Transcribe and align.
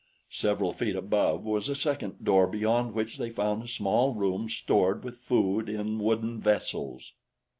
Several 0.31 0.73
feet 0.73 0.95
above 0.95 1.43
was 1.43 1.69
a 1.69 1.75
second 1.75 2.25
door 2.25 2.47
beyond 2.47 2.95
which 2.95 3.19
they 3.19 3.29
found 3.29 3.61
a 3.61 3.67
small 3.67 4.15
room 4.15 4.49
stored 4.49 5.03
with 5.03 5.17
food 5.19 5.69
in 5.69 5.99
wooden 5.99 6.39
vessels. 6.41 7.13